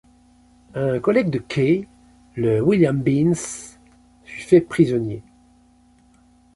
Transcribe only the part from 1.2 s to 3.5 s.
de Key, le William Beanes,